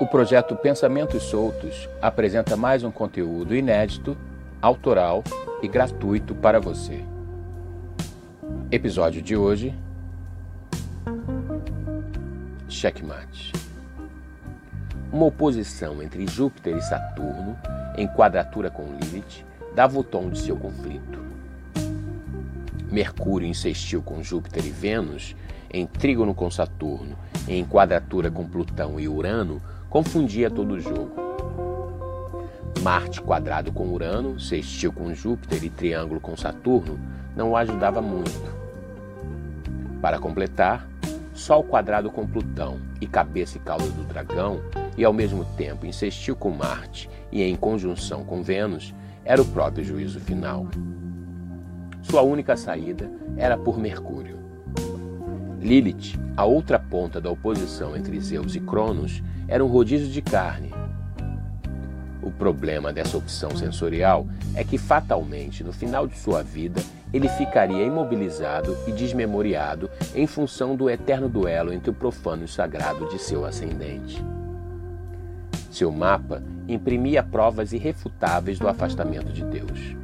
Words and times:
O 0.00 0.06
projeto 0.06 0.54
Pensamentos 0.54 1.24
Soltos 1.24 1.88
apresenta 2.00 2.56
mais 2.56 2.84
um 2.84 2.90
conteúdo 2.90 3.52
inédito, 3.52 4.16
autoral 4.62 5.24
e 5.60 5.66
gratuito 5.66 6.36
para 6.36 6.60
você. 6.60 7.04
Episódio 8.70 9.20
de 9.20 9.36
hoje: 9.36 9.74
Checkmate. 12.68 13.52
Uma 15.12 15.26
oposição 15.26 16.00
entre 16.00 16.28
Júpiter 16.28 16.76
e 16.76 16.80
Saturno, 16.80 17.58
em 17.96 18.06
quadratura 18.06 18.70
com 18.70 18.84
Lilith, 18.84 19.44
dava 19.74 19.98
o 19.98 20.04
tom 20.04 20.30
de 20.30 20.38
seu 20.38 20.56
conflito. 20.56 21.18
Mercúrio 22.88 23.48
insistiu 23.48 24.00
com 24.00 24.22
Júpiter 24.22 24.64
e 24.64 24.70
Vênus, 24.70 25.34
em 25.72 25.88
trígono 25.88 26.32
com 26.34 26.48
Saturno, 26.48 27.18
em 27.48 27.64
quadratura 27.64 28.30
com 28.30 28.46
Plutão 28.46 29.00
e 29.00 29.08
Urano, 29.08 29.60
confundia 29.88 30.50
todo 30.50 30.72
o 30.72 30.80
jogo. 30.80 31.10
Marte 32.82 33.20
quadrado 33.20 33.72
com 33.72 33.88
Urano, 33.88 34.38
sextil 34.38 34.92
com 34.92 35.12
Júpiter 35.12 35.64
e 35.64 35.70
triângulo 35.70 36.20
com 36.20 36.36
Saturno 36.36 36.98
não 37.34 37.50
o 37.50 37.56
ajudava 37.56 38.00
muito. 38.00 38.56
Para 40.00 40.18
completar, 40.18 40.88
Sol 41.38 41.62
quadrado 41.62 42.10
com 42.10 42.26
Plutão 42.26 42.80
e 43.00 43.06
cabeça 43.06 43.58
e 43.58 43.60
cauda 43.60 43.86
do 43.86 44.02
dragão, 44.02 44.60
e 44.96 45.04
ao 45.04 45.12
mesmo 45.12 45.44
tempo 45.56 45.86
insistiu 45.86 46.34
com 46.34 46.50
Marte 46.50 47.08
e 47.30 47.44
em 47.44 47.54
conjunção 47.54 48.24
com 48.24 48.42
Vênus, 48.42 48.92
era 49.24 49.40
o 49.40 49.44
próprio 49.44 49.84
juízo 49.84 50.18
final. 50.18 50.66
Sua 52.02 52.22
única 52.22 52.56
saída 52.56 53.08
era 53.36 53.56
por 53.56 53.78
Mercúrio. 53.78 54.47
Lilith, 55.68 56.18
a 56.34 56.46
outra 56.46 56.78
ponta 56.78 57.20
da 57.20 57.28
oposição 57.28 57.94
entre 57.94 58.18
Zeus 58.20 58.54
e 58.54 58.60
Cronos, 58.60 59.22
era 59.46 59.62
um 59.62 59.68
rodízio 59.68 60.08
de 60.08 60.22
carne. 60.22 60.72
O 62.22 62.30
problema 62.30 62.90
dessa 62.90 63.18
opção 63.18 63.54
sensorial 63.54 64.26
é 64.54 64.64
que 64.64 64.78
fatalmente, 64.78 65.62
no 65.62 65.70
final 65.70 66.06
de 66.06 66.18
sua 66.18 66.42
vida, 66.42 66.80
ele 67.12 67.28
ficaria 67.28 67.84
imobilizado 67.84 68.78
e 68.86 68.92
desmemoriado 68.92 69.90
em 70.14 70.26
função 70.26 70.74
do 70.74 70.88
eterno 70.88 71.28
duelo 71.28 71.70
entre 71.70 71.90
o 71.90 71.94
profano 71.94 72.42
e 72.42 72.44
o 72.46 72.48
sagrado 72.48 73.06
de 73.10 73.18
seu 73.18 73.44
ascendente. 73.44 74.24
Seu 75.70 75.92
mapa 75.92 76.42
imprimia 76.66 77.22
provas 77.22 77.74
irrefutáveis 77.74 78.58
do 78.58 78.68
afastamento 78.68 79.30
de 79.30 79.44
Deus. 79.44 79.94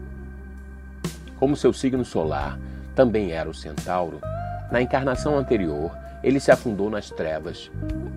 Como 1.38 1.56
seu 1.56 1.72
signo 1.72 2.04
solar 2.04 2.60
também 2.94 3.32
era 3.32 3.48
o 3.48 3.54
centauro, 3.54 4.20
na 4.70 4.80
encarnação 4.80 5.36
anterior 5.38 5.90
ele 6.22 6.40
se 6.40 6.50
afundou 6.50 6.88
nas 6.88 7.10
trevas 7.10 7.70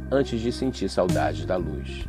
antes 0.09 0.39
de 0.39 0.51
sentir 0.51 0.89
saudades 0.89 1.45
da 1.45 1.57
luz. 1.57 2.07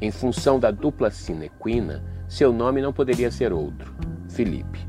Em 0.00 0.10
função 0.10 0.60
da 0.60 0.70
dupla 0.70 1.10
sina 1.10 1.46
equina, 1.46 2.02
seu 2.28 2.52
nome 2.52 2.82
não 2.82 2.92
poderia 2.92 3.30
ser 3.30 3.52
outro, 3.52 3.94
Felipe. 4.28 4.86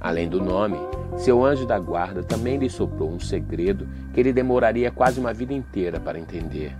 Além 0.00 0.28
do 0.28 0.42
nome, 0.42 0.76
seu 1.16 1.44
anjo 1.44 1.66
da 1.66 1.78
guarda 1.78 2.22
também 2.22 2.58
lhe 2.58 2.68
soprou 2.68 3.10
um 3.10 3.18
segredo 3.18 3.88
que 4.12 4.20
ele 4.20 4.32
demoraria 4.32 4.90
quase 4.90 5.18
uma 5.18 5.32
vida 5.32 5.54
inteira 5.54 5.98
para 5.98 6.18
entender. 6.18 6.76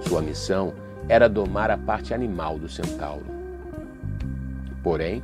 Sua 0.00 0.22
missão 0.22 0.72
era 1.08 1.28
domar 1.28 1.70
a 1.70 1.76
parte 1.76 2.14
animal 2.14 2.58
do 2.58 2.68
centauro. 2.68 3.26
Porém, 4.82 5.22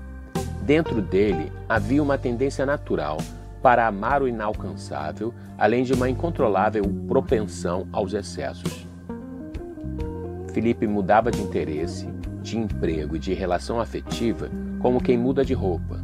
dentro 0.63 1.01
dele 1.01 1.53
havia 1.69 2.03
uma 2.03 2.19
tendência 2.19 2.67
natural 2.67 3.19
para 3.63 3.87
amar 3.87 4.23
o 4.23 4.29
inalcançável, 4.29 5.35
além 5.59 5.85
de 5.85 5.93
uma 5.93 6.09
incontrolável 6.09 6.85
propensão 7.07 7.87
aos 7.93 8.13
excessos. 8.13 8.87
Felipe 10.53 10.87
mudava 10.87 11.31
de 11.31 11.41
interesse, 11.41 12.09
de 12.43 12.59
emprego 12.59 13.17
e 13.17 13.19
de 13.19 13.33
relação 13.35 13.81
afetiva 13.81 14.51
como 14.81 15.01
quem 15.01 15.17
muda 15.17 15.45
de 15.45 15.55
roupa. 15.55 16.01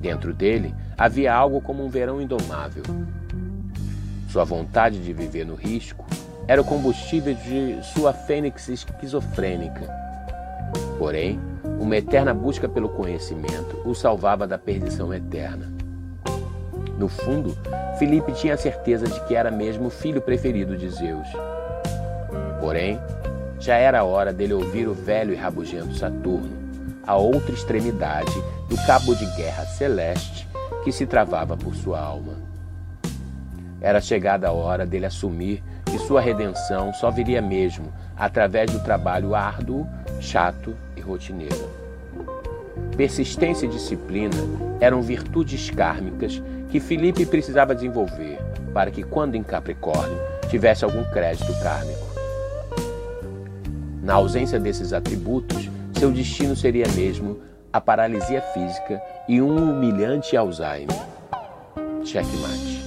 Dentro 0.00 0.32
dele 0.32 0.74
havia 0.96 1.34
algo 1.34 1.60
como 1.60 1.84
um 1.84 1.88
verão 1.88 2.20
indomável. 2.20 2.84
Sua 4.28 4.44
vontade 4.44 5.02
de 5.02 5.12
viver 5.12 5.44
no 5.44 5.54
risco 5.54 6.06
era 6.46 6.62
o 6.62 6.64
combustível 6.64 7.34
de 7.34 7.82
sua 7.82 8.12
fênix 8.12 8.68
esquizofrênica. 8.68 9.88
Porém, 10.98 11.38
uma 11.78 11.96
eterna 11.96 12.32
busca 12.32 12.68
pelo 12.68 12.88
conhecimento 12.88 13.80
o 13.84 13.94
salvava 13.94 14.46
da 14.46 14.58
perdição 14.58 15.12
eterna. 15.12 15.77
No 16.98 17.06
fundo, 17.06 17.56
Felipe 17.96 18.32
tinha 18.32 18.56
certeza 18.56 19.06
de 19.06 19.20
que 19.20 19.36
era 19.36 19.52
mesmo 19.52 19.86
o 19.86 19.90
filho 19.90 20.20
preferido 20.20 20.76
de 20.76 20.90
Zeus. 20.90 21.28
Porém, 22.60 22.98
já 23.60 23.76
era 23.76 24.02
hora 24.02 24.32
dele 24.32 24.52
ouvir 24.52 24.88
o 24.88 24.94
velho 24.94 25.32
e 25.32 25.36
rabugento 25.36 25.94
Saturno, 25.94 26.50
a 27.06 27.14
outra 27.14 27.52
extremidade 27.52 28.34
do 28.68 28.76
cabo 28.84 29.14
de 29.14 29.26
guerra 29.36 29.64
celeste 29.64 30.48
que 30.82 30.90
se 30.90 31.06
travava 31.06 31.56
por 31.56 31.72
sua 31.76 32.00
alma. 32.00 32.34
Era 33.80 34.00
chegada 34.00 34.48
a 34.48 34.52
hora 34.52 34.84
dele 34.84 35.06
assumir 35.06 35.62
que 35.84 36.00
sua 36.00 36.20
redenção 36.20 36.92
só 36.92 37.12
viria 37.12 37.40
mesmo 37.40 37.92
através 38.16 38.72
do 38.72 38.80
trabalho 38.80 39.36
árduo, 39.36 39.86
chato 40.20 40.74
e 40.96 41.00
rotineiro. 41.00 41.87
Persistência 42.98 43.64
e 43.64 43.68
disciplina 43.68 44.34
eram 44.80 45.00
virtudes 45.00 45.70
kármicas 45.70 46.42
que 46.68 46.80
Felipe 46.80 47.24
precisava 47.24 47.72
desenvolver 47.72 48.38
para 48.74 48.90
que, 48.90 49.04
quando 49.04 49.36
em 49.36 49.42
Capricórnio, 49.44 50.18
tivesse 50.50 50.84
algum 50.84 51.04
crédito 51.04 51.52
kármico. 51.62 52.08
Na 54.02 54.14
ausência 54.14 54.58
desses 54.58 54.92
atributos, 54.92 55.70
seu 55.96 56.10
destino 56.10 56.56
seria 56.56 56.88
mesmo 56.88 57.38
a 57.72 57.80
paralisia 57.80 58.42
física 58.52 59.00
e 59.28 59.40
um 59.40 59.70
humilhante 59.70 60.36
Alzheimer. 60.36 60.98
Checkmate. 62.04 62.77